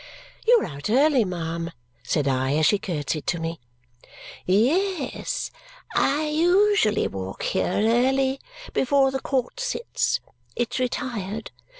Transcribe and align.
"You 0.47 0.57
are 0.61 0.65
out 0.65 0.89
early, 0.89 1.23
ma'am," 1.23 1.69
said 2.01 2.27
I 2.27 2.55
as 2.57 2.65
she 2.65 2.79
curtsied 2.79 3.27
to 3.27 3.39
me. 3.39 3.59
"Ye 4.47 5.11
es! 5.13 5.51
I 5.93 6.25
usually 6.27 7.07
walk 7.07 7.43
here 7.43 7.67
early. 7.71 8.39
Before 8.73 9.11
the 9.11 9.19
court 9.21 9.59
sits. 9.59 10.19
It's 10.55 10.79
retired. 10.79 11.51